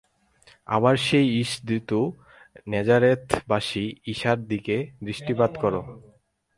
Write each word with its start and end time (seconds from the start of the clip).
আবার, 0.67 0.95
সেই 1.07 1.27
ঈশদূত 1.41 1.91
ন্যাজারেথবাসী 2.69 3.85
ঈশার 4.07 4.39
দিকে 4.45 4.75
দৃষ্টিপাত 5.03 5.51
কর। 5.61 5.73